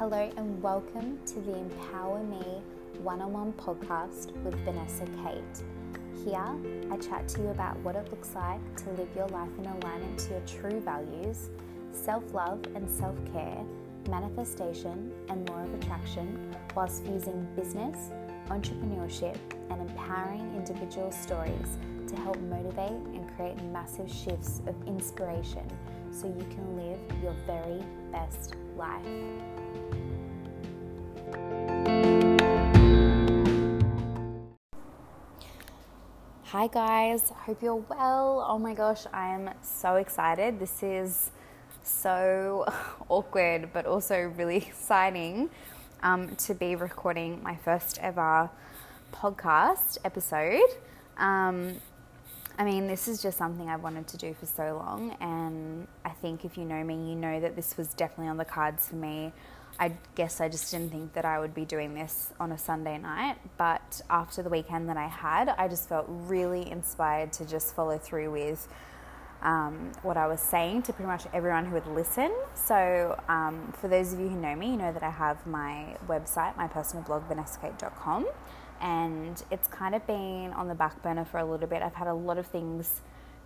[0.00, 2.62] Hello, and welcome to the Empower Me
[3.02, 6.24] one on one podcast with Vanessa Kate.
[6.24, 6.48] Here,
[6.90, 10.18] I chat to you about what it looks like to live your life in alignment
[10.20, 11.50] to your true values,
[11.92, 13.62] self love and self care,
[14.08, 18.08] manifestation, and law of attraction, whilst fusing business,
[18.46, 19.36] entrepreneurship,
[19.68, 21.76] and empowering individual stories
[22.06, 25.68] to help motivate and create massive shifts of inspiration
[26.10, 29.59] so you can live your very best life.
[36.52, 38.44] Hi guys, hope you're well.
[38.46, 40.58] Oh my gosh, I am so excited.
[40.58, 41.30] This is
[41.84, 42.66] so
[43.08, 45.48] awkward, but also really exciting
[46.02, 48.50] um, to be recording my first ever
[49.12, 50.68] podcast episode.
[51.16, 51.76] Um,
[52.60, 56.10] I mean, this is just something I've wanted to do for so long, and I
[56.10, 58.96] think if you know me, you know that this was definitely on the cards for
[58.96, 59.32] me.
[59.78, 62.98] I guess I just didn't think that I would be doing this on a Sunday
[62.98, 67.74] night, but after the weekend that I had, I just felt really inspired to just
[67.74, 68.68] follow through with
[69.40, 72.30] um, what I was saying to pretty much everyone who would listen.
[72.52, 75.96] So, um, for those of you who know me, you know that I have my
[76.06, 78.26] website, my personal blog, vanessakate.com
[78.80, 81.82] and it's kind of been on the back burner for a little bit.
[81.82, 83.00] I've had a lot of things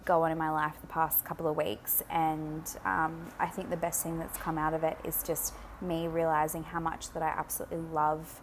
[0.04, 3.76] go on in my life the past couple of weeks, and um, I think the
[3.76, 7.28] best thing that's come out of it is just me realizing how much that I
[7.28, 8.40] absolutely love.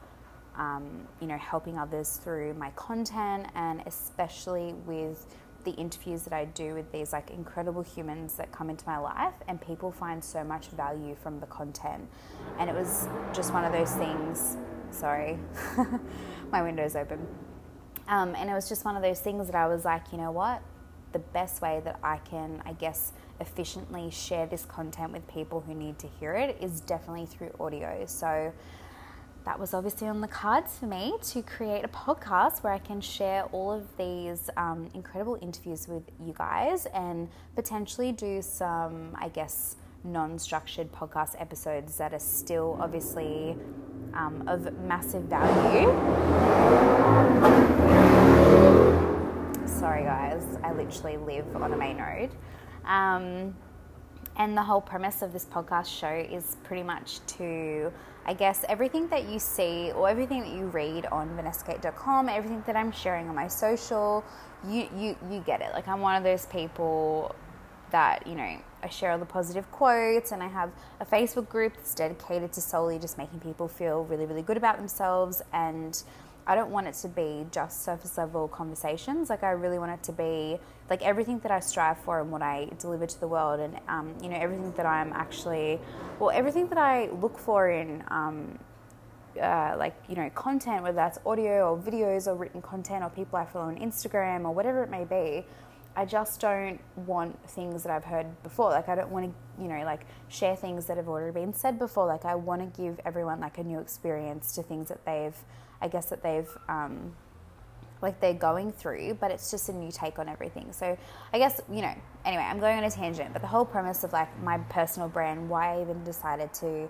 [0.58, 5.26] Um, you know, helping others through my content, and especially with
[5.64, 9.34] the interviews that I do with these like incredible humans that come into my life,
[9.48, 12.08] and people find so much value from the content.
[12.60, 14.58] And it was just one of those things.
[14.92, 15.40] Sorry.
[16.52, 17.26] my window's open.
[18.08, 20.32] Um, and it was just one of those things that I was like, you know
[20.32, 20.62] what?
[21.14, 25.74] The best way that I can, I guess, efficiently share this content with people who
[25.74, 28.04] need to hear it is definitely through audio.
[28.06, 28.54] So
[29.46, 33.02] that was obviously on the cards for me to create a podcast where I can
[33.02, 39.30] share all of these um, incredible interviews with you guys and potentially do some, I
[39.30, 43.56] guess, non structured podcast episodes that are still obviously
[44.14, 45.88] um, of massive value.
[49.68, 52.30] Sorry, guys, I literally live on a main road.
[52.86, 53.56] Um,
[54.38, 57.92] and the whole premise of this podcast show is pretty much to,
[58.26, 62.76] I guess, everything that you see or everything that you read on vanessakate.com, everything that
[62.76, 64.24] I'm sharing on my social,
[64.68, 65.74] you, you, you get it.
[65.74, 67.36] Like, I'm one of those people
[67.92, 71.76] that, you know, I share all the positive quotes and I have a Facebook group
[71.76, 75.42] that's dedicated to solely just making people feel really, really good about themselves.
[75.54, 76.02] And
[76.48, 79.30] I don't want it to be just surface level conversations.
[79.30, 80.60] Like, I really want it to be
[80.90, 84.16] like everything that I strive for and what I deliver to the world, and, um,
[84.22, 85.80] you know, everything that I'm actually,
[86.20, 88.58] well, everything that I look for in, um,
[89.42, 93.38] uh, like you know content whether that's audio or videos or written content or people
[93.38, 95.46] i follow on instagram or whatever it may be
[95.96, 98.70] I just don't want things that I've heard before.
[98.70, 101.78] Like I don't want to, you know, like share things that have already been said
[101.78, 102.08] before.
[102.08, 105.36] Like I want to give everyone like a new experience to things that they've,
[105.82, 107.14] I guess that they've, um,
[108.02, 110.72] like they're going through, but it's just a new take on everything.
[110.72, 110.98] So
[111.34, 111.94] I guess, you know,
[112.26, 115.50] anyway, I'm going on a tangent, but the whole premise of like my personal brand,
[115.50, 116.90] why I even decided to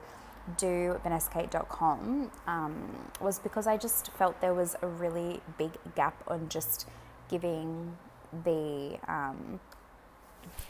[0.57, 6.50] do vanessakate.com um, was because I just felt there was a really big gap on
[6.50, 6.88] just
[7.29, 7.95] giving
[8.44, 9.59] the um,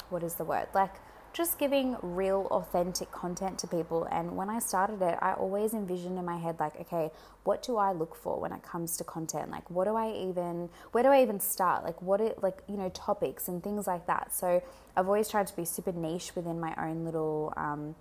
[0.09, 0.67] what is the word?
[0.73, 0.95] Like
[1.33, 4.07] just giving real authentic content to people.
[4.11, 7.09] And when i started it i always envisioned in my head like okay
[7.43, 9.49] what do i look for when it comes to content?
[9.49, 11.83] Like what do i even where do i even start?
[11.83, 14.35] Like what it like you know topics and things like that.
[14.35, 14.61] So
[14.97, 17.95] i've always tried to be super niche within my own little um,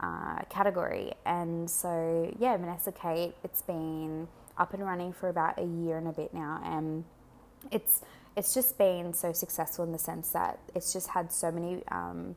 [0.00, 1.12] uh, category.
[1.26, 6.06] And so yeah vanessa kate it's been up and running for about a year and
[6.06, 6.60] a bit now.
[6.64, 7.04] And
[7.70, 8.02] it's
[8.36, 12.34] it's just been so successful in the sense that it's just had so many um,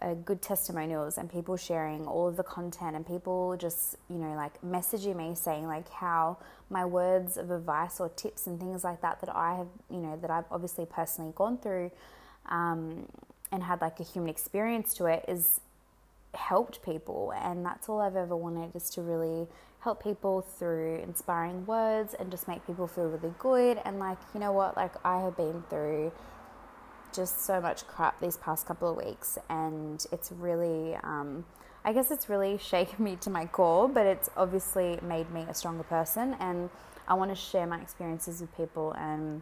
[0.00, 4.34] uh, good testimonials and people sharing all of the content and people just you know
[4.34, 6.36] like messaging me saying like how
[6.70, 10.18] my words of advice or tips and things like that that I have you know
[10.20, 11.90] that I've obviously personally gone through
[12.48, 13.06] um,
[13.52, 15.60] and had like a human experience to it is
[16.36, 17.32] helped people.
[17.36, 19.46] And that's all I've ever wanted is to really
[19.86, 23.80] help people through inspiring words and just make people feel really good.
[23.84, 24.76] And like, you know what?
[24.76, 26.10] Like, I have been through
[27.14, 31.44] just so much crap these past couple of weeks, and it's really, um,
[31.84, 35.54] I guess it's really shaken me to my core, but it's obviously made me a
[35.54, 36.36] stronger person.
[36.40, 36.68] And
[37.06, 39.40] I want to share my experiences with people and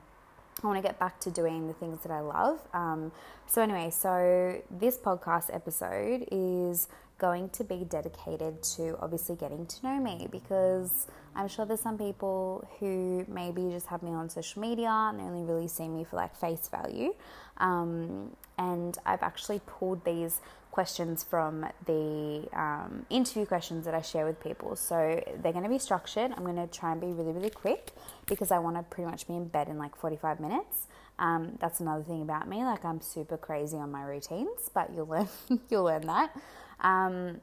[0.62, 2.60] I want to get back to doing the things that I love.
[2.74, 3.12] Um,
[3.46, 6.88] so, anyway, so this podcast episode is
[7.18, 11.06] going to be dedicated to obviously getting to know me because
[11.36, 15.22] I'm sure there's some people who maybe just have me on social media and they
[15.22, 17.14] only really see me for like face value.
[17.58, 20.40] Um, and I've actually pulled these
[20.70, 24.74] questions from the um, interview questions that I share with people.
[24.74, 26.32] So they're going to be structured.
[26.36, 27.92] I'm going to try and be really, really quick
[28.26, 30.88] because I want to pretty much be in bed in like 45 minutes.
[31.18, 32.64] Um, that's another thing about me.
[32.64, 35.28] Like I'm super crazy on my routines, but you'll learn
[35.70, 36.36] you'll learn that.
[36.80, 37.40] Um,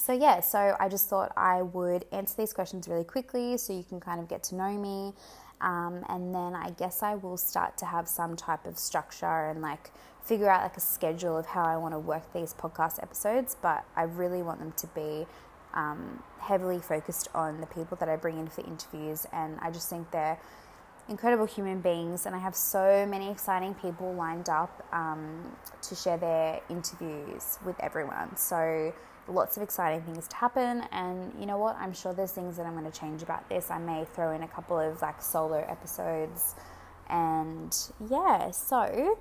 [0.00, 3.82] so yeah, so I just thought I would answer these questions really quickly so you
[3.82, 5.12] can kind of get to know me.
[5.60, 9.60] Um, and then I guess I will start to have some type of structure and
[9.60, 9.90] like
[10.22, 13.56] figure out like a schedule of how I want to work these podcast episodes.
[13.60, 15.26] But I really want them to be
[15.74, 19.88] um, heavily focused on the people that I bring in for interviews, and I just
[19.90, 20.38] think they're
[21.08, 26.16] incredible human beings, and I have so many exciting people lined up um, to share
[26.16, 28.36] their interviews with everyone.
[28.36, 28.92] So,
[29.26, 31.76] lots of exciting things to happen, and you know what?
[31.76, 33.70] I'm sure there's things that I'm going to change about this.
[33.70, 36.54] I may throw in a couple of like solo episodes,
[37.08, 37.76] and
[38.10, 39.18] yeah, so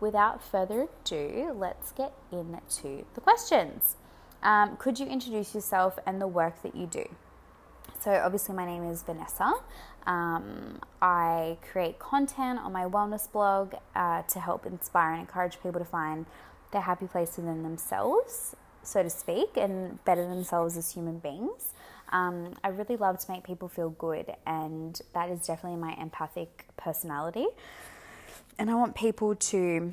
[0.00, 3.96] without further ado, let's get into the questions.
[4.42, 7.04] Um, could you introduce yourself and the work that you do?
[8.06, 9.52] So, obviously, my name is Vanessa.
[10.06, 15.80] Um, I create content on my wellness blog uh, to help inspire and encourage people
[15.80, 16.24] to find
[16.70, 18.54] their happy place within themselves,
[18.84, 21.72] so to speak, and better themselves as human beings.
[22.12, 26.64] Um, I really love to make people feel good, and that is definitely my empathic
[26.76, 27.46] personality.
[28.56, 29.92] And I want people to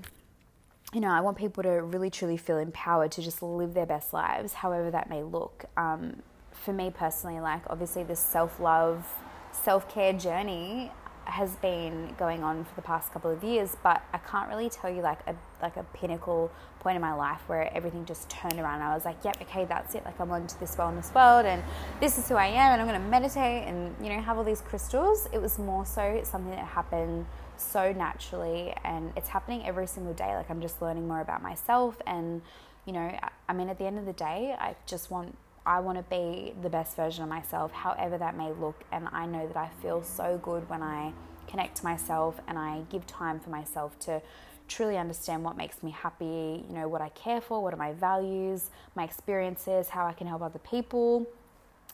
[0.93, 4.13] you know, I want people to really truly feel empowered to just live their best
[4.13, 5.65] lives, however that may look.
[5.75, 6.21] Um,
[6.63, 9.05] for me personally, like obviously this self love,
[9.51, 10.91] self care journey
[11.25, 14.89] has been going on for the past couple of years, but I can't really tell
[14.89, 18.81] you like a like a pinnacle point in my life where everything just turned around.
[18.81, 20.03] I was like, yep, okay, that's it.
[20.05, 21.63] Like I'm onto this wellness world, and
[21.99, 24.43] this is who I am, and I'm going to meditate and you know have all
[24.43, 25.27] these crystals.
[25.31, 27.25] It was more so something that happened
[27.57, 30.35] so naturally, and it's happening every single day.
[30.35, 32.41] Like I'm just learning more about myself, and
[32.85, 33.17] you know,
[33.47, 36.53] I mean, at the end of the day, I just want I want to be
[36.61, 38.83] the best version of myself, however that may look.
[38.91, 41.13] And I know that I feel so good when I
[41.47, 44.21] connect to myself and I give time for myself to
[44.67, 47.93] truly understand what makes me happy, you know, what I care for, what are my
[47.93, 51.27] values, my experiences, how I can help other people.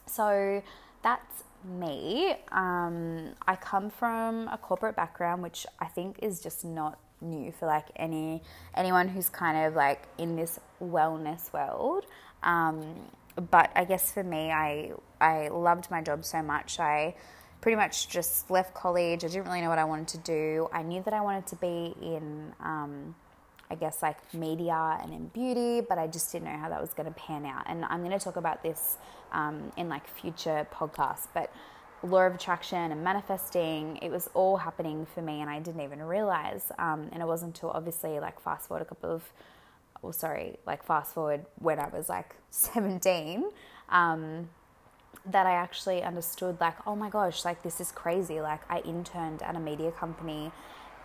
[0.06, 0.62] So
[1.02, 2.34] that's me.
[2.52, 7.66] Um, I come from a corporate background, which I think is just not new for
[7.66, 8.42] like any
[8.74, 12.06] anyone who's kind of like in this wellness world.
[12.42, 12.94] Um,
[13.40, 16.78] but I guess for me, I I loved my job so much.
[16.78, 17.14] I
[17.60, 19.24] pretty much just left college.
[19.24, 20.68] I didn't really know what I wanted to do.
[20.72, 23.14] I knew that I wanted to be in, um,
[23.70, 26.94] I guess, like media and in beauty, but I just didn't know how that was
[26.94, 27.64] going to pan out.
[27.66, 28.96] And I'm going to talk about this
[29.32, 31.28] um, in like future podcasts.
[31.34, 31.52] But
[32.02, 36.02] law of attraction and manifesting, it was all happening for me, and I didn't even
[36.02, 36.72] realize.
[36.78, 39.22] Um, and it wasn't until obviously, like, fast forward a couple of
[40.02, 43.44] or sorry, like fast forward when I was like 17,
[43.88, 44.48] um,
[45.26, 48.40] that I actually understood, like, oh my gosh, like this is crazy.
[48.40, 50.50] Like, I interned at a media company.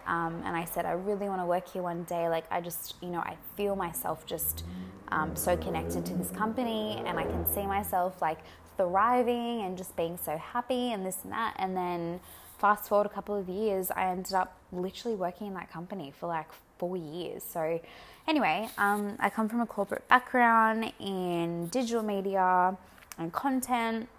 [0.07, 2.29] Um, and I said, I really want to work here one day.
[2.29, 4.63] Like, I just, you know, I feel myself just
[5.09, 8.39] um, so connected to this company, and I can see myself like
[8.77, 11.55] thriving and just being so happy and this and that.
[11.57, 12.19] And then
[12.57, 16.27] fast forward a couple of years, I ended up literally working in that company for
[16.27, 17.43] like four years.
[17.43, 17.79] So,
[18.27, 22.77] anyway, um, I come from a corporate background in digital media
[23.17, 24.09] and content.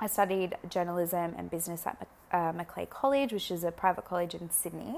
[0.00, 4.50] I studied journalism and business at uh, Macleay College, which is a private college in
[4.50, 4.96] Sydney.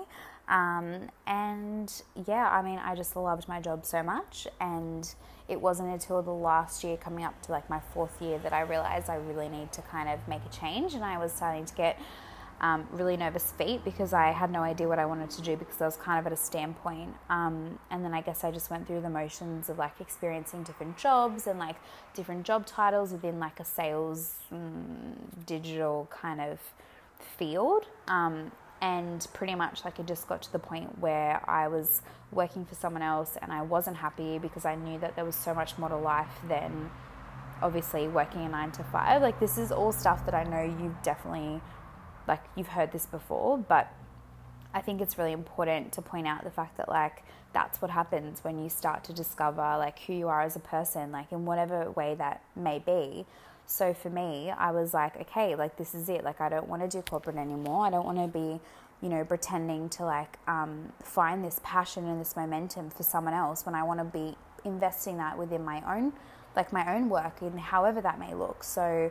[0.48, 1.92] Um, and
[2.26, 4.46] yeah, I mean, I just loved my job so much.
[4.60, 5.12] And
[5.48, 8.60] it wasn't until the last year, coming up to like my fourth year, that I
[8.60, 10.94] realized I really need to kind of make a change.
[10.94, 11.98] And I was starting to get
[12.62, 15.82] um, really nervous feet because I had no idea what I wanted to do because
[15.82, 17.14] I was kind of at a standpoint.
[17.28, 20.96] Um, and then I guess I just went through the motions of like experiencing different
[20.96, 21.76] jobs and like
[22.14, 25.14] different job titles within like a sales mm,
[25.44, 26.60] digital kind of
[27.36, 27.88] field.
[28.06, 32.02] Um, and pretty much like it just got to the point where I was
[32.32, 35.54] working for someone else and I wasn't happy because I knew that there was so
[35.54, 36.90] much more to life than
[37.60, 39.22] obviously working a nine to five.
[39.22, 41.60] Like this is all stuff that I know you've definitely
[42.26, 43.92] like you've heard this before, but
[44.74, 48.42] I think it's really important to point out the fact that like that's what happens
[48.42, 51.90] when you start to discover like who you are as a person, like in whatever
[51.90, 53.26] way that may be.
[53.66, 56.24] So for me, I was like, okay, like this is it.
[56.24, 57.86] Like I don't want to do corporate anymore.
[57.86, 58.60] I don't want to be
[59.02, 63.66] you know, pretending to like um, find this passion and this momentum for someone else
[63.66, 66.12] when I want to be investing that within my own,
[66.54, 68.62] like my own work in however that may look.
[68.62, 69.10] So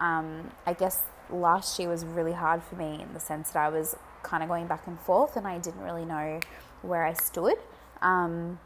[0.00, 3.68] um, I guess last year was really hard for me in the sense that I
[3.68, 6.40] was kind of going back and forth and I didn't really know
[6.82, 7.56] where I stood.
[8.02, 8.58] Um,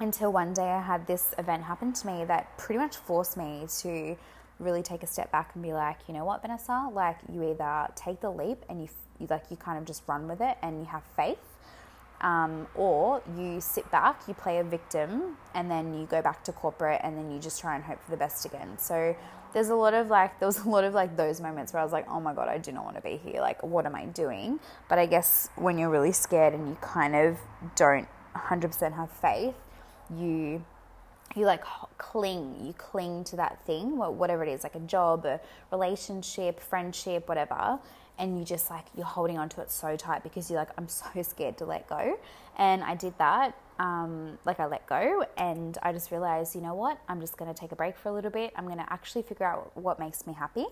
[0.00, 3.66] until one day I had this event happen to me that pretty much forced me
[3.80, 4.16] to
[4.58, 7.88] really take a step back and be like, you know what, Vanessa, like you either
[7.94, 8.88] take the leap and you,
[9.18, 11.38] you like you kind of just run with it and you have faith,
[12.20, 16.52] um, or you sit back, you play a victim, and then you go back to
[16.52, 18.78] corporate and then you just try and hope for the best again.
[18.78, 19.16] So
[19.52, 21.84] there's a lot of like there was a lot of like those moments where I
[21.84, 23.40] was like, oh my god, I do not want to be here.
[23.40, 24.60] Like, what am I doing?
[24.88, 27.38] But I guess when you're really scared and you kind of
[27.76, 29.54] don't 100% have faith,
[30.10, 30.64] you
[31.34, 31.64] you like
[31.96, 35.40] cling you cling to that thing whatever it is like a job a
[35.70, 37.78] relationship friendship whatever
[38.18, 40.88] and you just like you're holding on to it so tight because you're like i'm
[40.88, 42.18] so scared to let go.
[42.58, 46.74] And i did that um, like i let go and i just realized you know
[46.74, 46.98] what?
[47.08, 48.52] I'm just going to take a break for a little bit.
[48.56, 50.66] I'm going to actually figure out what makes me happy.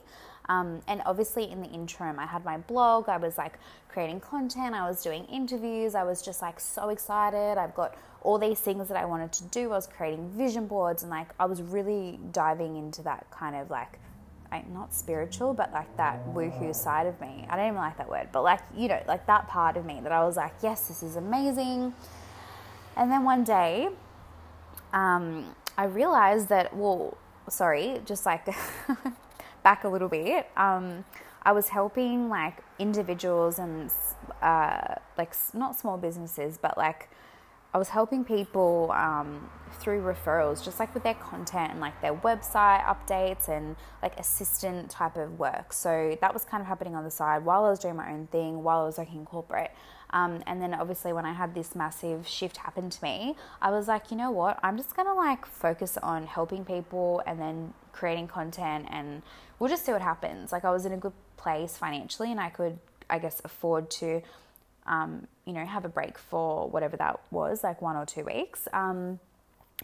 [0.49, 3.09] Um, and obviously in the interim i had my blog.
[3.09, 4.75] I was like creating content.
[4.75, 5.95] I was doing interviews.
[5.95, 7.59] I was just like so excited.
[7.59, 9.73] I've got all these things that i wanted to do.
[9.73, 13.71] I was creating vision boards and like i was really diving into that kind of
[13.71, 13.99] like
[14.71, 17.47] not spiritual, but like that woohoo side of me.
[17.49, 20.01] I don't even like that word, but like, you know, like that part of me
[20.03, 21.95] that I was like, yes, this is amazing.
[22.97, 23.89] And then one day,
[24.93, 27.17] um, I realized that, well,
[27.49, 28.49] sorry, just like
[29.63, 31.05] back a little bit, um,
[31.43, 33.91] I was helping like individuals and
[34.43, 37.09] uh, like not small businesses, but like
[37.73, 39.49] I was helping people um,
[39.79, 44.91] through referrals, just like with their content and like their website updates and like assistant
[44.91, 45.73] type of work.
[45.73, 48.27] So that was kind of happening on the side while I was doing my own
[48.27, 49.71] thing, while I was working in corporate.
[50.13, 53.87] Um, and then obviously when I had this massive shift happen to me, I was
[53.87, 54.59] like, you know what?
[54.63, 59.23] I'm just gonna like focus on helping people and then creating content, and
[59.59, 60.51] we'll just see what happens.
[60.51, 64.23] Like I was in a good place financially, and I could, I guess, afford to
[64.87, 68.69] um, you know, have a break for whatever that was, like one or two weeks.
[68.73, 69.21] Um,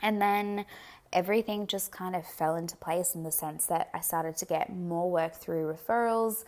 [0.03, 0.67] and then
[1.13, 4.75] everything just kind of fell into place in the sense that I started to get
[4.75, 6.45] more work through referrals.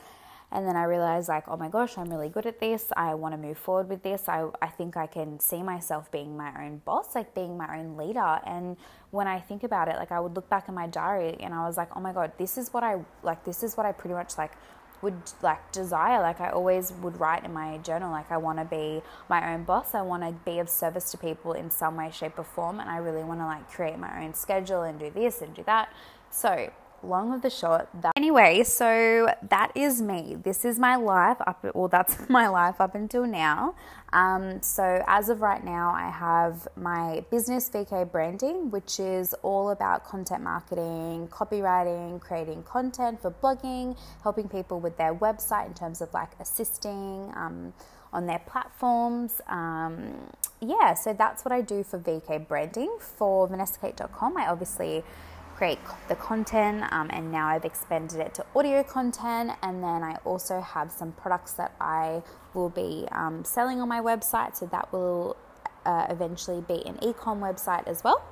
[0.50, 2.90] And then I realized, like, oh my gosh, I'm really good at this.
[2.96, 4.30] I want to move forward with this.
[4.30, 7.98] I, I think I can see myself being my own boss, like being my own
[7.98, 8.40] leader.
[8.46, 8.78] And
[9.10, 11.66] when I think about it, like, I would look back in my diary and I
[11.66, 14.14] was like, oh my God, this is what I like, this is what I pretty
[14.14, 14.52] much like
[15.02, 16.20] would like desire.
[16.20, 19.64] Like i always would write in my journal like i want to be my own
[19.64, 19.94] boss.
[19.94, 22.80] I want to be of service to people in some way shape or form.
[22.80, 25.62] And i really want to like create my own schedule and do this and do
[25.64, 25.92] that.
[26.30, 26.70] So
[27.02, 31.64] long of the short that anyway so that is me this is my life up
[31.74, 33.74] well that's my life up until now
[34.12, 39.70] um, so as of right now i have my business vk branding which is all
[39.70, 46.00] about content marketing copywriting creating content for blogging helping people with their website in terms
[46.00, 47.72] of like assisting um,
[48.12, 49.40] on their platforms.
[49.48, 52.96] Um, yeah, so that's what I do for VK branding.
[53.00, 55.04] For vanessakate.com, I obviously
[55.58, 59.50] create the content um, and now I've expanded it to audio content.
[59.60, 62.22] And then I also have some products that I
[62.54, 64.56] will be um, selling on my website.
[64.56, 65.36] So that will
[65.84, 68.22] uh, eventually be an ecom website as well.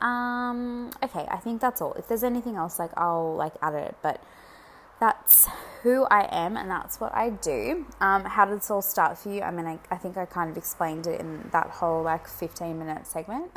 [0.00, 1.92] Um, okay I think that's all.
[1.92, 3.94] If there's anything else like I'll like add it.
[4.02, 4.22] But
[5.02, 5.48] that's
[5.82, 7.84] who I am and that's what I do.
[8.00, 9.42] Um, how did this all start for you?
[9.42, 12.78] I mean, I, I, think I kind of explained it in that whole like 15
[12.78, 13.50] minute segment.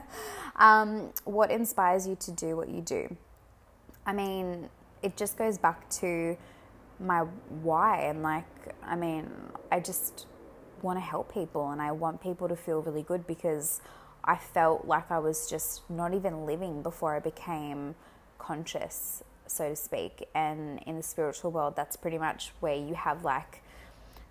[0.56, 3.14] um, what inspires you to do what you do?
[4.06, 4.70] I mean,
[5.02, 6.38] it just goes back to
[6.98, 7.26] my
[7.60, 8.46] why and like,
[8.82, 9.30] I mean,
[9.70, 10.24] I just
[10.80, 13.82] want to help people and I want people to feel really good because
[14.24, 17.96] I felt like I was just not even living before I became
[18.38, 20.28] conscious so to speak.
[20.34, 23.62] And in the spiritual world, that's pretty much where you have like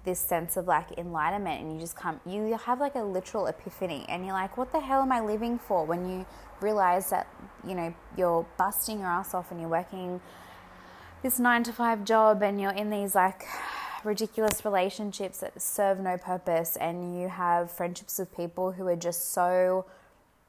[0.05, 4.05] this sense of like enlightenment and you just come you have like a literal epiphany
[4.07, 6.24] and you're like what the hell am i living for when you
[6.62, 7.27] realize that
[7.67, 10.22] you know you're busting your ass off and you're working
[11.24, 13.45] this 9 to 5 job and you're in these like
[14.03, 19.34] ridiculous relationships that serve no purpose and you have friendships with people who are just
[19.34, 19.86] so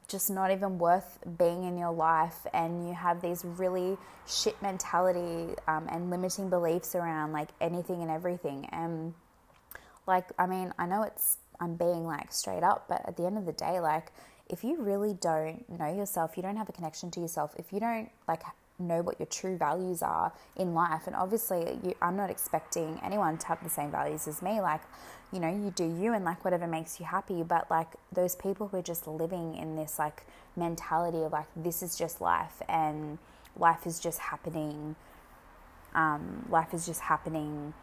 [0.07, 3.97] just not even worth being in your life and you have these really
[4.27, 9.13] shit mentality um, and limiting beliefs around like anything and everything and
[10.05, 13.37] like i mean i know it's i'm being like straight up but at the end
[13.37, 14.11] of the day like
[14.49, 17.79] if you really don't know yourself you don't have a connection to yourself if you
[17.79, 18.43] don't like
[18.79, 21.07] know what your true values are in life.
[21.07, 24.61] And obviously, you, I'm not expecting anyone to have the same values as me.
[24.61, 24.81] Like,
[25.31, 27.43] you know, you do you and like whatever makes you happy.
[27.43, 31.83] But like those people who are just living in this like mentality of like, this
[31.83, 33.17] is just life and
[33.57, 34.95] life is just happening.
[35.93, 37.73] Um, life is just happening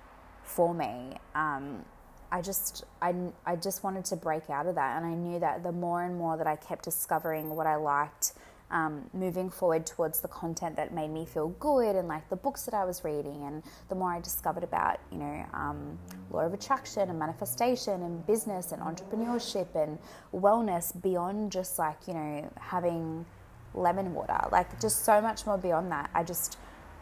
[0.42, 1.18] for me.
[1.34, 1.84] Um,
[2.30, 3.14] I just I,
[3.46, 6.16] I just wanted to break out of that and I knew that the more and
[6.16, 8.32] more that I kept discovering what I liked
[8.70, 12.64] um, moving forward towards the content that made me feel good and like the books
[12.64, 13.44] that I was reading.
[13.44, 15.98] And the more I discovered about you know um,
[16.30, 19.98] law of attraction and manifestation and business and entrepreneurship and
[20.32, 23.26] wellness beyond just like you know having
[23.74, 26.10] lemon water like just so much more beyond that.
[26.14, 26.58] I just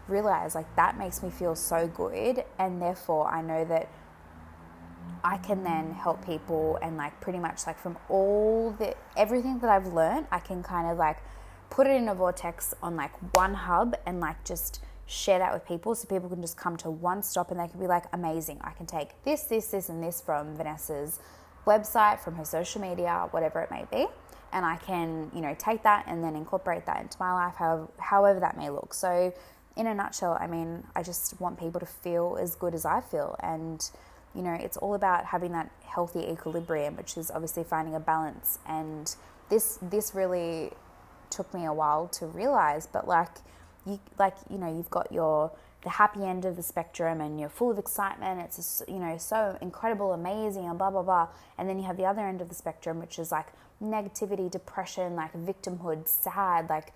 [0.08, 2.44] realized like that makes me feel so good.
[2.58, 3.88] And therefore I know that
[5.24, 9.70] I can then help people and like pretty much like from all the everything that
[9.70, 11.18] I've learned, I can kind of like
[11.72, 15.66] put it in a vortex on like one hub and like just share that with
[15.66, 18.60] people so people can just come to one stop and they can be like amazing.
[18.62, 21.18] I can take this, this, this, and this from Vanessa's
[21.66, 24.06] website, from her social media, whatever it may be.
[24.52, 27.88] And I can, you know, take that and then incorporate that into my life, however,
[27.98, 28.92] however that may look.
[28.92, 29.32] So,
[29.74, 33.00] in a nutshell, I mean, I just want people to feel as good as I
[33.00, 33.34] feel.
[33.42, 33.82] And
[34.34, 38.58] you know, it's all about having that healthy equilibrium, which is obviously finding a balance.
[38.66, 39.14] And
[39.48, 40.72] this this really
[41.32, 43.30] took me a while to realize, but like
[43.86, 45.50] you like you know, you've got your
[45.82, 48.40] the happy end of the spectrum and you're full of excitement.
[48.40, 51.28] It's you know so incredible amazing and blah blah blah.
[51.58, 53.48] And then you have the other end of the spectrum which is like
[53.82, 56.92] negativity depression like victimhood sad like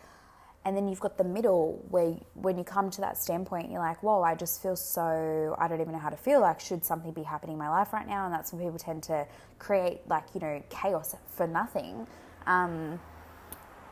[0.64, 4.00] and then you've got the middle where when you come to that standpoint you're like
[4.04, 6.40] whoa i just feel so i don't even know how to feel.
[6.40, 8.24] Like should something be happening in my life right now?
[8.26, 9.26] And that's when people tend to
[9.58, 12.06] create like you know chaos for nothing.
[12.46, 13.00] Um,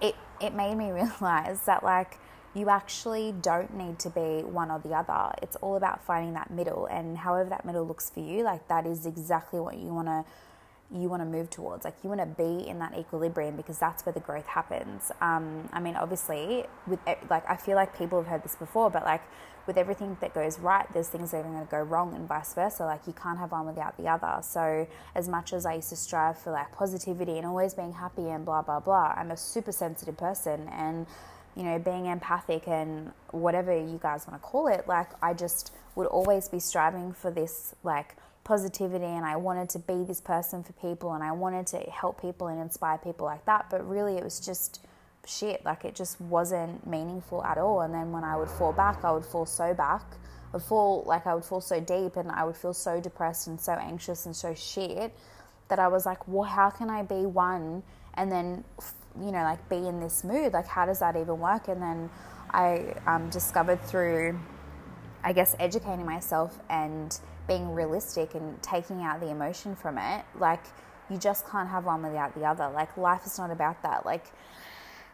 [0.05, 2.19] it it made me realize that like
[2.55, 5.35] you actually don't need to be one or the other.
[5.43, 8.87] It's all about finding that middle and however that middle looks for you like that
[8.87, 10.25] is exactly what you want to
[10.93, 11.85] you want to move towards.
[11.85, 15.11] Like you want to be in that equilibrium because that's where the growth happens.
[15.21, 19.05] Um, I mean, obviously, with like I feel like people have heard this before, but
[19.05, 19.23] like
[19.67, 22.53] with everything that goes right, there's things that are going to go wrong, and vice
[22.55, 22.85] versa.
[22.85, 24.41] Like you can't have one without the other.
[24.43, 28.29] So as much as I used to strive for like positivity and always being happy
[28.29, 31.07] and blah blah blah, I'm a super sensitive person and
[31.57, 35.73] you know, being empathic and whatever you guys want to call it, like I just
[35.95, 40.63] would always be striving for this like positivity and I wanted to be this person
[40.63, 43.67] for people and I wanted to help people and inspire people like that.
[43.71, 44.85] But really, it was just
[45.27, 45.65] shit.
[45.65, 47.81] Like, it just wasn't meaningful at all.
[47.81, 50.03] And then when I would fall back, I would fall so back.
[50.53, 53.47] I would fall, like, I would fall so deep and I would feel so depressed
[53.47, 55.13] and so anxious and so shit
[55.69, 57.83] that I was like, well, how can I be one
[58.15, 58.65] and then,
[59.19, 60.53] you know, like be in this mood?
[60.53, 61.69] Like, how does that even work?
[61.69, 62.11] And then
[62.51, 64.39] I um, discovered through,
[65.25, 70.65] I guess, educating myself and being realistic and taking out the emotion from it, like
[71.11, 72.69] you just can't have one without the other.
[72.71, 74.07] Like life is not about that.
[74.07, 74.27] Like,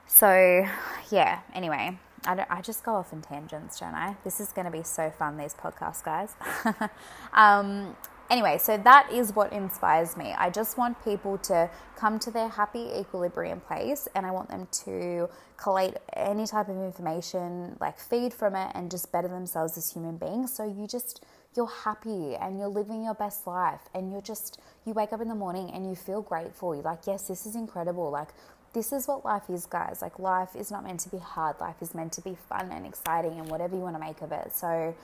[0.07, 0.67] so
[1.11, 4.17] yeah, anyway, I, don't, I just go off in tangents, don't I?
[4.25, 6.35] This is going to be so fun, these podcasts, guys.
[7.33, 7.97] um,
[8.29, 10.35] anyway, so that is what inspires me.
[10.37, 14.69] I just want people to come to their happy equilibrium place and I want them
[14.85, 19.93] to collate any type of information, like feed from it, and just better themselves as
[19.93, 20.53] human beings.
[20.53, 21.25] So you just
[21.57, 25.29] you're happy and you're living your best life and you're just you wake up in
[25.29, 28.11] the morning and you feel grateful you're like yes this is incredible.
[28.11, 28.29] Like
[28.73, 30.01] this is what life is guys.
[30.01, 31.59] Like life is not meant to be hard.
[31.61, 34.33] Life is meant to be fun and exciting and whatever you want to make of
[34.33, 34.55] it.
[34.55, 34.95] So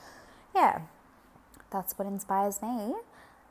[0.55, 0.81] yeah
[1.71, 2.93] that's what inspires me.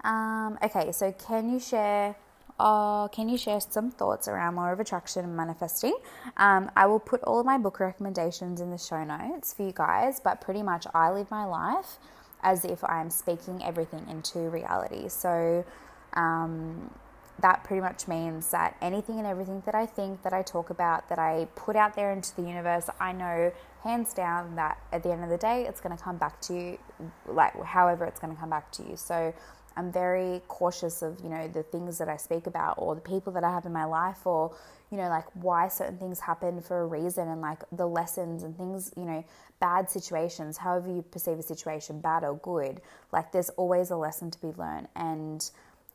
[0.05, 2.17] Um, okay so can you share
[2.59, 5.95] uh, can you share some thoughts around law of attraction and manifesting?
[6.39, 9.73] Um, I will put all of my book recommendations in the show notes for you
[9.73, 11.99] guys, but pretty much I live my life
[12.47, 15.09] as if I'm speaking everything into reality.
[15.09, 15.65] So
[16.13, 16.95] um,
[17.41, 21.09] that pretty much means that anything and everything that I think, that I talk about,
[21.09, 25.11] that I put out there into the universe, I know hands down that at the
[25.11, 26.79] end of the day, it's going to come back to you,
[27.27, 28.97] like however it's going to come back to you.
[28.97, 29.35] So
[29.77, 33.33] I'm very cautious of, you know, the things that I speak about or the people
[33.35, 34.57] that I have in my life or,
[34.91, 38.57] you know, like why certain things happen for a reason and like the lessons and
[38.57, 39.25] things, you know,
[39.61, 42.81] bad situations, however you perceive a situation, bad or good,
[43.13, 44.89] like there's always a lesson to be learned.
[44.97, 45.49] And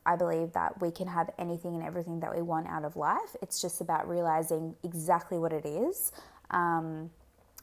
[0.04, 3.36] I believe that we can have anything and everything that we want out of life.
[3.40, 6.12] It's just about realizing exactly what it is.
[6.50, 7.10] Um,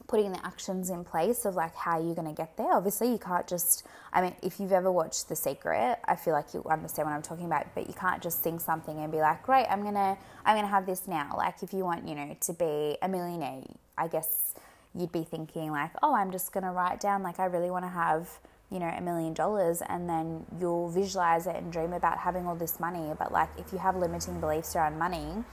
[0.08, 2.72] putting the actions in place of like how you're going to get there.
[2.72, 6.52] Obviously, you can't just I mean, if you've ever watched The Secret, I feel like
[6.52, 9.42] you understand what I'm talking about, but you can't just sing something and be like,
[9.44, 12.14] "Great, I'm going to I'm going to have this now." Like if you want, you
[12.14, 13.62] know, to be a millionaire,
[13.96, 14.54] I guess
[14.94, 17.84] you'd be thinking like, oh, I'm just going to write down like I really want
[17.84, 18.28] to have,
[18.70, 22.56] you know, a million dollars and then you'll visualize it and dream about having all
[22.56, 23.12] this money.
[23.18, 25.44] But like if you have limiting beliefs around money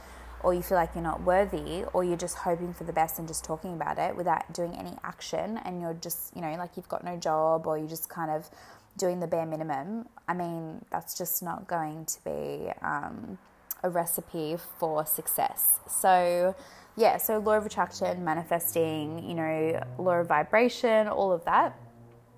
[0.43, 3.27] or you feel like you're not worthy or you're just hoping for the best and
[3.27, 6.89] just talking about it without doing any action and you're just, you know, like you've
[6.89, 8.49] got no job or you're just kind of
[8.97, 13.37] doing the bare minimum, I mean, that's just not going to be um,
[13.83, 15.79] a recipe for success.
[15.87, 16.55] So,
[16.95, 21.77] yeah, so law of attraction, manifesting, you know, law of vibration, all of that.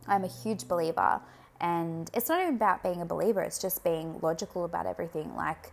[0.08, 1.22] I'm a huge believer.
[1.62, 5.36] And it's not even about being a believer, it's just being logical about everything.
[5.36, 5.72] Like,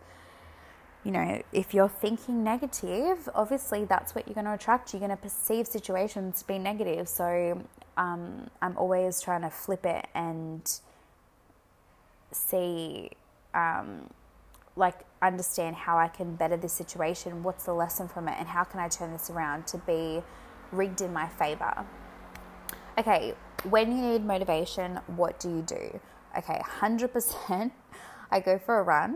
[1.07, 4.91] you know, if you're thinking negative, obviously that's what you're going to attract.
[4.91, 7.07] You're going to perceive situations to be negative.
[7.07, 7.63] So
[7.95, 10.69] um, I'm always trying to flip it and
[12.33, 13.11] see,
[13.53, 14.09] um,
[14.75, 17.41] like, understand how I can better this situation.
[17.41, 20.21] What's the lesson from it, and how can I turn this around to be
[20.73, 21.85] rigged in my favor?
[22.97, 26.01] Okay, when you need motivation, what do you do?
[26.37, 27.71] Okay, 100%.
[28.31, 29.15] I go for a run.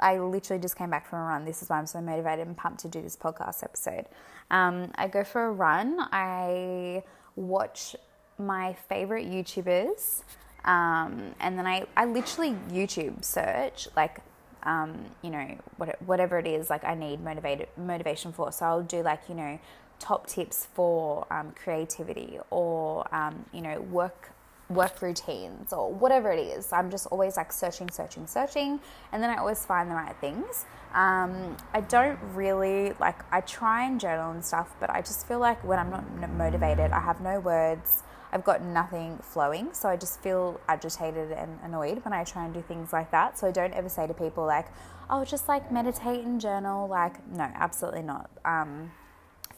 [0.00, 1.44] I literally just came back from a run.
[1.44, 4.06] This is why I'm so motivated and pumped to do this podcast episode.
[4.50, 5.98] Um, I go for a run.
[6.12, 7.02] I
[7.36, 7.96] watch
[8.38, 10.22] my favorite YouTubers.
[10.64, 14.20] Um, and then I, I literally YouTube search like
[14.62, 18.52] um, you know what, whatever it is like I need motivated motivation for.
[18.52, 19.58] So I'll do like you know
[19.98, 24.32] top tips for um, creativity or um, you know work
[24.70, 26.72] work routines or whatever it is.
[26.72, 28.80] I'm just always like searching, searching, searching,
[29.12, 30.64] and then I always find the right things.
[30.94, 35.38] Um, I don't really like, I try and journal and stuff, but I just feel
[35.38, 38.04] like when I'm not motivated, I have no words.
[38.32, 39.72] I've got nothing flowing.
[39.72, 43.38] So I just feel agitated and annoyed when I try and do things like that.
[43.38, 44.68] So I don't ever say to people, like,
[45.08, 46.88] oh, just like meditate and journal.
[46.88, 48.30] Like, no, absolutely not.
[48.44, 48.92] Um,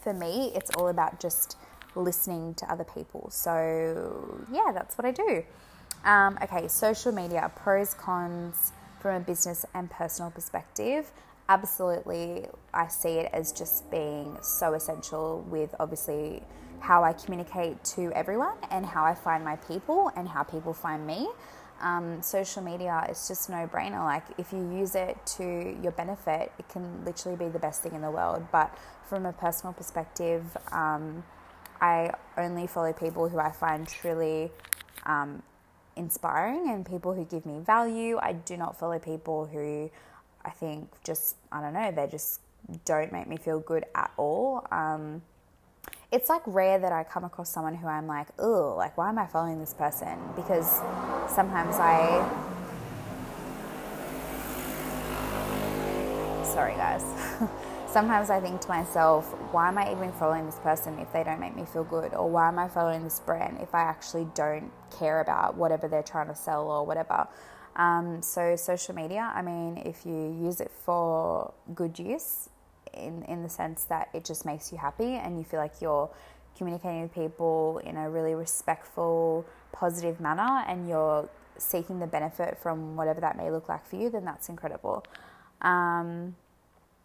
[0.01, 1.57] for me, it's all about just
[1.95, 3.29] listening to other people.
[3.31, 5.45] So, yeah, that's what I do.
[6.05, 11.11] Um, okay, social media pros, cons from a business and personal perspective.
[11.49, 16.43] Absolutely, I see it as just being so essential with obviously
[16.81, 21.07] how I communicate to everyone and how I find my people and how people find
[21.07, 21.29] me.
[21.81, 24.05] Um, social media is just no brainer.
[24.05, 27.93] Like, if you use it to your benefit, it can literally be the best thing
[27.95, 28.47] in the world.
[28.53, 28.77] But
[29.09, 31.25] from a personal perspective, um,
[31.83, 34.53] I only follow people who I find truly
[35.05, 35.43] um,
[35.97, 38.19] inspiring and people who give me value.
[38.23, 39.91] I do not follow people who
[40.45, 42.41] I think just, I don't know, they just
[42.85, 44.65] don't make me feel good at all.
[44.71, 45.23] Um,
[46.13, 49.19] it's like rare that I come across someone who I'm like, oh, like, why am
[49.19, 50.19] I following this person?
[50.37, 50.81] Because
[51.35, 52.29] sometimes I.
[56.45, 57.03] Sorry, guys.
[57.93, 61.41] sometimes I think to myself, why am I even following this person if they don't
[61.41, 62.15] make me feel good?
[62.15, 66.03] Or why am I following this brand if I actually don't care about whatever they're
[66.03, 67.29] trying to sell or whatever?
[67.77, 72.49] Um, so, social media, I mean, if you use it for good use,
[72.95, 76.11] in, in the sense that it just makes you happy and you feel like you're
[76.57, 81.29] communicating with people in a really respectful, positive manner and you're
[81.59, 85.05] seeking the benefit from whatever that may look like for you, then that's incredible.
[85.63, 86.37] Um,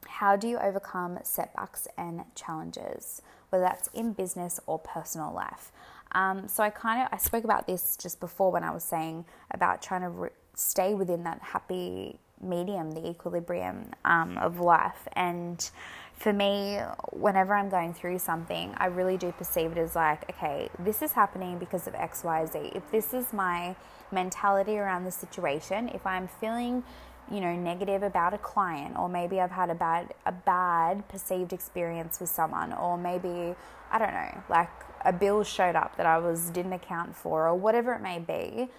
[0.07, 5.71] how do you overcome setbacks and challenges, whether that's in business or personal life?
[6.13, 9.25] Um, so I kind of I spoke about this just before when I was saying
[9.51, 15.07] about trying to re- stay within that happy medium, the equilibrium um, of life.
[15.13, 15.69] And
[16.13, 16.79] for me,
[17.11, 21.11] whenever I'm going through something, I really do perceive it as like, okay, this is
[21.11, 22.71] happening because of X, Y, Z.
[22.73, 23.75] If this is my
[24.11, 26.83] mentality around the situation, if I'm feeling
[27.31, 31.53] you know negative about a client or maybe I've had a bad a bad perceived
[31.53, 33.55] experience with someone or maybe
[33.91, 34.69] I don't know like
[35.05, 38.69] a bill showed up that I was didn't account for or whatever it may be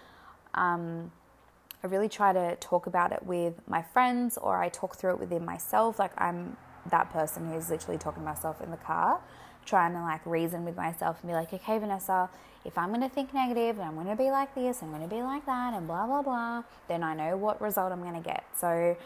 [0.54, 1.12] um,
[1.82, 5.20] I really try to talk about it with my friends or I talk through it
[5.20, 5.98] within myself.
[5.98, 6.56] Like I'm
[6.90, 9.20] that person who's literally talking to myself in the car,
[9.68, 12.30] trying to like reason with myself and be like, okay, Vanessa,
[12.64, 15.02] if I'm going to think negative and I'm going to be like this, I'm going
[15.02, 18.20] to be like that, and blah, blah, blah, then I know what result I'm going
[18.20, 18.44] to get.
[18.56, 18.96] So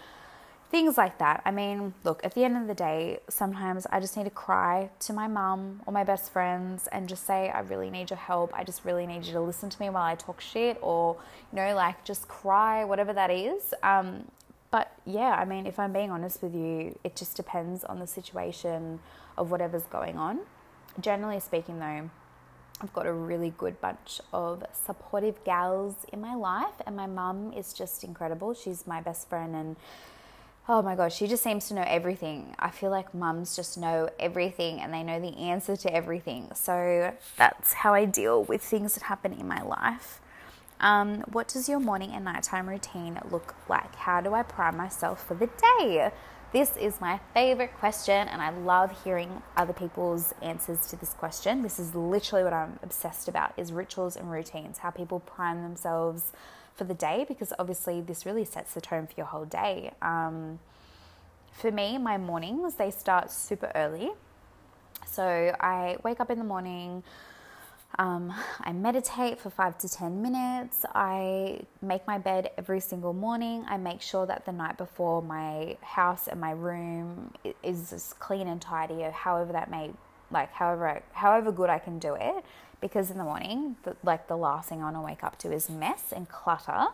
[0.71, 1.43] things like that.
[1.45, 4.89] I mean, look, at the end of the day, sometimes I just need to cry
[5.01, 8.55] to my mum or my best friends and just say, I really need your help.
[8.55, 11.19] I just really need you to listen to me while I talk shit or,
[11.53, 13.75] you know, like just cry, whatever that is.
[13.83, 14.25] Um,
[14.71, 18.07] but yeah, I mean, if I'm being honest with you, it just depends on the
[18.07, 19.01] situation
[19.37, 20.41] of whatever's going on.
[21.01, 22.11] Generally speaking, though,
[22.81, 27.53] I've got a really good bunch of supportive gals in my life, and my mum
[27.53, 28.55] is just incredible.
[28.55, 29.77] She's my best friend, and
[30.69, 32.55] oh my gosh, she just seems to know everything.
[32.59, 36.51] I feel like mums just know everything and they know the answer to everything.
[36.55, 40.21] So that's how I deal with things that happen in my life.
[40.81, 43.95] Um, what does your morning and nighttime routine look like?
[43.95, 46.11] How do I prime myself for the day?
[46.53, 51.63] This is my favorite question, and I love hearing other people's answers to this question.
[51.63, 56.31] This is literally what I'm obsessed about: is rituals and routines, how people prime themselves
[56.75, 59.93] for the day, because obviously this really sets the tone for your whole day.
[60.03, 60.59] Um,
[61.53, 64.11] for me, my mornings they start super early,
[65.07, 67.03] so I wake up in the morning.
[67.99, 70.85] Um, I meditate for five to 10 minutes.
[70.95, 73.65] I make my bed every single morning.
[73.69, 78.49] I make sure that the night before my house and my room is as clean
[78.49, 79.91] and tidy, or however that may,
[80.31, 82.45] like, however, however good I can do it.
[82.81, 85.53] Because in the morning, the, like, the last thing I want to wake up to
[85.53, 86.89] is mess and clutter.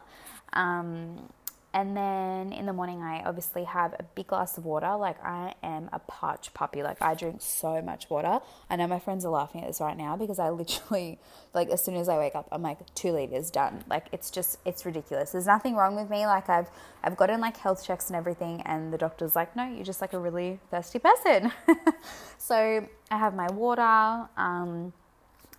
[0.53, 1.31] Um,
[1.75, 4.97] and then in the morning, I obviously have a big glass of water.
[4.97, 6.83] Like, I am a parched puppy.
[6.83, 8.41] Like, I drink so much water.
[8.71, 11.19] I know my friends are laughing at this right now because I literally,
[11.53, 13.85] like, as soon as I wake up, I'm like, two liters done.
[13.89, 15.33] Like, it's just, it's ridiculous.
[15.33, 16.27] There's nothing wrong with me.
[16.27, 16.71] Like, I've,
[17.05, 20.15] I've gotten like health checks and everything, and the doctor's like, no, you're just like
[20.15, 21.53] a really thirsty person.
[22.39, 24.29] so, I have my water.
[24.39, 24.95] Um,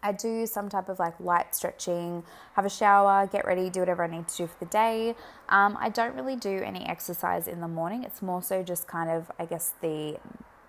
[0.02, 4.04] I do some type of like light stretching, have a shower, get ready, do whatever
[4.04, 5.16] I need to do for the day.
[5.50, 8.04] Um, I don't really do any exercise in the morning.
[8.04, 10.18] It's more so just kind of, I guess, the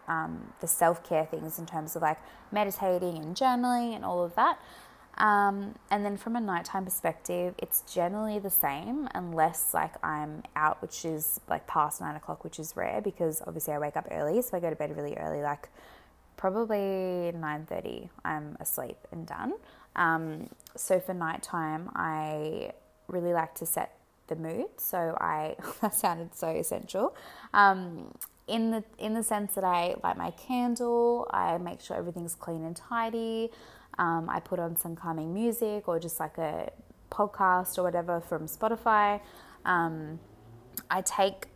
[0.08, 2.18] um, the self care things in terms of like
[2.50, 4.58] meditating and journaling and all of that.
[5.16, 10.80] Um, and then from a nighttime perspective, it's generally the same unless like I'm out,
[10.80, 14.40] which is like past nine o'clock, which is rare because obviously I wake up early,
[14.42, 15.68] so I go to bed really early, like
[16.40, 16.78] probably
[17.36, 19.52] 9.30 i'm asleep and done.
[19.94, 22.72] Um, so for nighttime i
[23.08, 23.98] really like to set
[24.28, 27.14] the mood so i that sounded so essential.
[27.52, 28.14] Um,
[28.48, 32.64] in the in the sense that i light my candle i make sure everything's clean
[32.64, 33.50] and tidy.
[33.98, 36.72] Um, i put on some calming music or just like a
[37.10, 39.20] podcast or whatever from spotify.
[39.66, 40.18] Um,
[40.90, 41.48] i take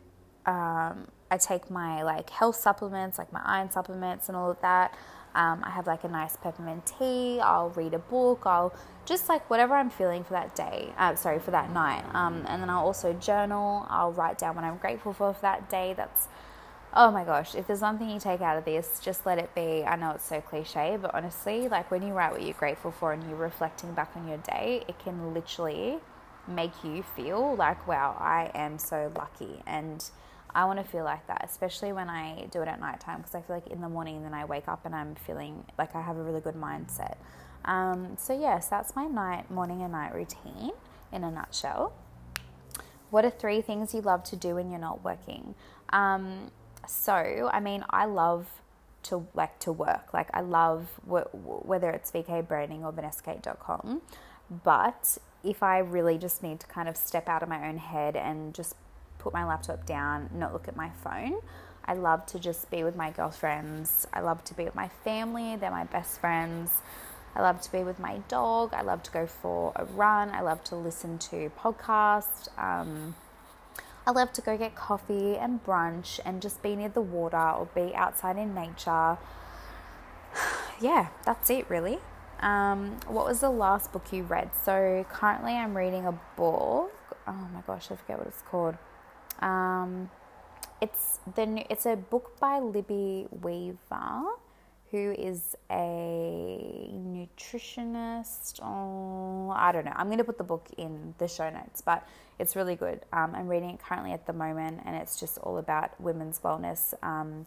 [0.44, 4.94] um, I take my like health supplements, like my iron supplements and all of that.
[5.34, 7.40] Um, I have like a nice peppermint tea.
[7.40, 8.42] I'll read a book.
[8.46, 8.72] I'll
[9.04, 10.92] just like whatever I'm feeling for that day.
[10.96, 12.04] Uh, sorry, for that night.
[12.14, 13.84] Um, and then I'll also journal.
[13.90, 15.92] I'll write down what I'm grateful for for that day.
[15.96, 16.28] That's
[16.92, 17.56] oh my gosh.
[17.56, 19.82] If there's one thing you take out of this, just let it be.
[19.84, 23.12] I know it's so cliche, but honestly, like when you write what you're grateful for
[23.12, 25.98] and you're reflecting back on your day, it can literally
[26.46, 30.08] make you feel like wow, I am so lucky and
[30.54, 33.40] I want to feel like that, especially when I do it at nighttime because I
[33.40, 36.16] feel like in the morning then I wake up and I'm feeling like I have
[36.16, 37.16] a really good mindset.
[37.64, 40.72] Um, so, yes, that's my night, morning, and night routine
[41.12, 41.92] in a nutshell.
[43.10, 45.54] What are three things you love to do when you're not working?
[45.90, 46.50] Um,
[46.86, 48.48] so, I mean, I love
[49.04, 50.12] to like to work.
[50.12, 51.34] Like, I love wh-
[51.66, 54.02] whether it's VK branding or vanessakate.com.
[54.62, 58.16] But if I really just need to kind of step out of my own head
[58.16, 58.74] and just
[59.24, 61.40] put my laptop down, not look at my phone.
[61.86, 64.06] I love to just be with my girlfriends.
[64.12, 65.56] I love to be with my family.
[65.56, 66.70] They're my best friends.
[67.34, 68.74] I love to be with my dog.
[68.74, 70.28] I love to go for a run.
[70.30, 72.48] I love to listen to podcasts.
[72.58, 73.16] Um,
[74.06, 77.66] I love to go get coffee and brunch and just be near the water or
[77.74, 79.16] be outside in nature.
[80.80, 81.98] yeah, that's it really.
[82.40, 84.50] Um, what was the last book you read?
[84.64, 86.92] So currently I'm reading a book.
[87.26, 88.76] Oh my gosh, I forget what it's called.
[89.40, 90.10] Um,
[90.80, 94.22] it's the it's a book by Libby Weaver,
[94.90, 98.60] who is a nutritionist.
[98.62, 99.92] Oh, I don't know.
[99.94, 102.06] I'm going to put the book in the show notes, but
[102.38, 103.00] it's really good.
[103.12, 106.94] Um, I'm reading it currently at the moment, and it's just all about women's wellness.
[107.02, 107.46] Um,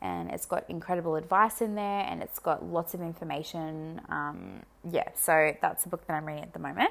[0.00, 4.00] and it's got incredible advice in there, and it's got lots of information.
[4.08, 6.90] Um, yeah, so that's the book that I'm reading at the moment.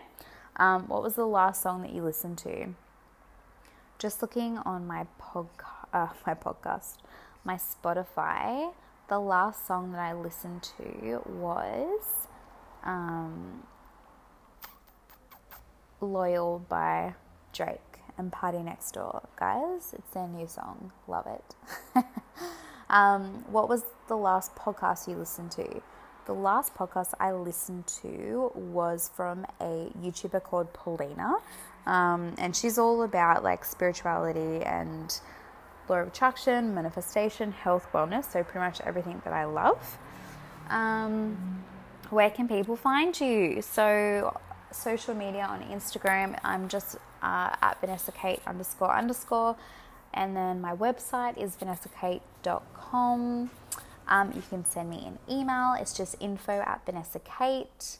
[0.57, 2.73] Um, what was the last song that you listened to?
[3.99, 5.47] Just looking on my pod,
[5.91, 6.97] uh, my podcast,
[7.43, 8.73] my Spotify,
[9.09, 12.27] the last song that I listened to was
[12.83, 13.63] um,
[15.99, 17.15] "Loyal" by
[17.53, 19.25] Drake and PARTYNEXTDOOR.
[19.35, 20.91] Guys, it's their new song.
[21.07, 22.05] Love it.
[22.89, 25.81] um, what was the last podcast you listened to?
[26.27, 31.37] The last podcast I listened to was from a YouTuber called Paulina.
[31.85, 35.17] Um, and she's all about like spirituality and
[35.87, 38.25] law of attraction, manifestation, health, wellness.
[38.29, 39.97] So, pretty much everything that I love.
[40.69, 41.63] Um,
[42.09, 43.61] where can people find you?
[43.61, 44.37] So,
[44.71, 49.55] social media on Instagram, I'm just uh, at Vanessa Kate underscore underscore.
[50.13, 53.49] And then my website is vanessakate.com.
[54.07, 55.75] Um, you can send me an email.
[55.79, 57.97] It's just info at Vanessa Kate.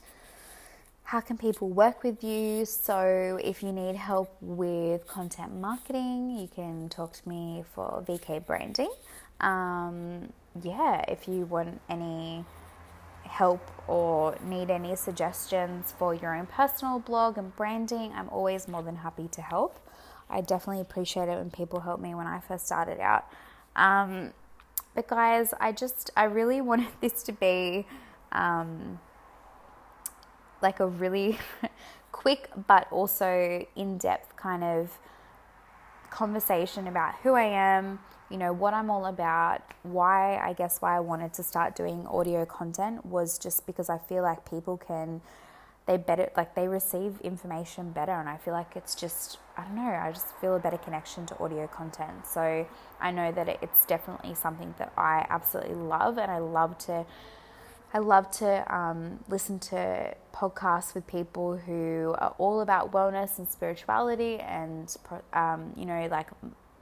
[1.04, 2.66] How can people work with you?
[2.66, 8.46] So, if you need help with content marketing, you can talk to me for VK
[8.46, 8.92] branding.
[9.40, 12.44] Um, yeah, if you want any
[13.24, 18.84] help or need any suggestions for your own personal blog and branding, I'm always more
[18.84, 19.80] than happy to help.
[20.30, 23.26] I definitely appreciate it when people help me when I first started out.
[23.76, 24.34] Um,
[24.98, 27.86] but guys, I just I really wanted this to be
[28.32, 29.00] um,
[30.62, 31.38] like a really
[32.12, 34.98] quick but also in depth kind of
[36.10, 38.00] conversation about who I am,
[38.32, 42.08] you know, what I'm all about, why I guess why I wanted to start doing
[42.08, 45.22] audio content was just because I feel like people can
[45.86, 49.76] they better like they receive information better and I feel like it's just I don't
[49.76, 52.28] know, I just feel a better connection to audio content.
[52.28, 52.68] So
[53.02, 57.06] I know that it's definitely something that I absolutely love and I love to
[57.94, 63.48] I love to um, listen to podcasts with people who are all about wellness and
[63.48, 64.96] spirituality and,
[65.34, 66.28] um, you know, like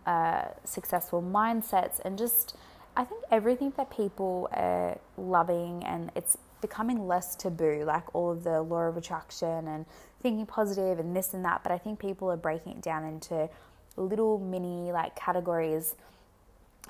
[0.08, 2.56] uh, successful mindsets and just,
[2.98, 8.44] I think everything that people are loving and it's becoming less taboo, like all of
[8.44, 9.86] the law of attraction and
[10.22, 11.62] thinking positive and this and that.
[11.64, 13.50] But I think people are breaking it down into
[13.98, 15.96] little mini like categories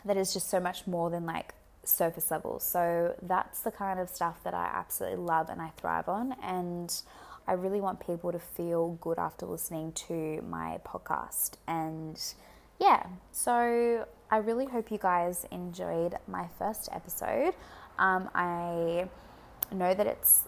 [0.06, 2.60] that is just so much more than like surface level.
[2.60, 6.36] So that's the kind of stuff that I absolutely love and I thrive on.
[6.42, 6.94] And
[7.48, 11.58] I really want people to feel good after listening to my podcast.
[11.68, 12.20] And
[12.80, 17.54] yeah, so I really hope you guys enjoyed my first episode.
[18.00, 19.08] Um, I
[19.72, 20.44] know that it's,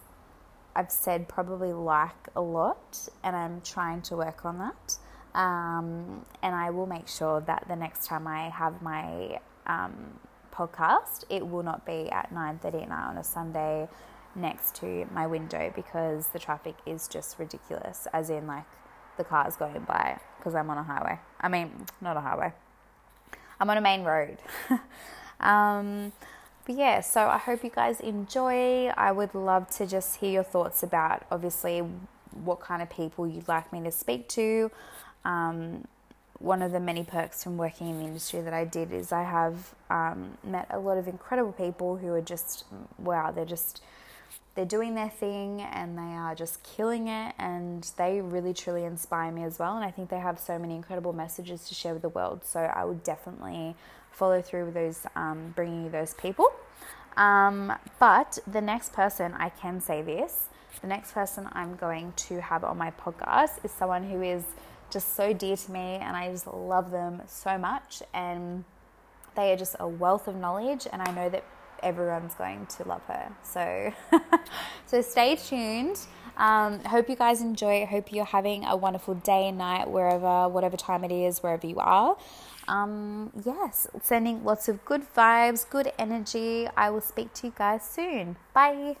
[0.74, 4.98] I've said probably like a lot, and I'm trying to work on that.
[5.38, 10.18] Um, and I will make sure that the next time I have my um,
[10.52, 13.88] podcast, it will not be at 9:30 at night on a Sunday
[14.34, 18.06] next to my window because the traffic is just ridiculous.
[18.12, 18.64] As in, like
[19.16, 21.18] the cars going by because I'm on a highway.
[21.40, 22.52] I mean, not a highway.
[23.60, 24.38] I'm on a main road.
[25.40, 26.12] um,
[26.76, 28.88] yeah, so I hope you guys enjoy.
[28.88, 31.82] I would love to just hear your thoughts about obviously
[32.44, 34.70] what kind of people you'd like me to speak to.
[35.24, 35.86] Um,
[36.38, 39.24] one of the many perks from working in the industry that I did is I
[39.24, 42.64] have um, met a lot of incredible people who are just
[42.98, 43.82] wow, they're just
[44.54, 49.30] they're doing their thing and they are just killing it and they really truly inspire
[49.30, 52.02] me as well and I think they have so many incredible messages to share with
[52.02, 53.76] the world so I would definitely
[54.18, 56.46] follow through with those um, bringing you those people
[57.16, 60.48] um, but the next person I can say this
[60.80, 64.44] the next person I'm going to have on my podcast is someone who is
[64.90, 68.64] just so dear to me and I just love them so much and
[69.34, 71.44] they are just a wealth of knowledge and I know that
[71.82, 73.32] everyone's going to love her.
[73.42, 73.92] So
[74.86, 75.98] so stay tuned.
[76.36, 77.86] Um, hope you guys enjoy.
[77.86, 81.78] Hope you're having a wonderful day and night wherever, whatever time it is, wherever you
[81.78, 82.16] are.
[82.68, 86.68] Um, yes, sending lots of good vibes, good energy.
[86.76, 88.36] I will speak to you guys soon.
[88.52, 88.96] Bye.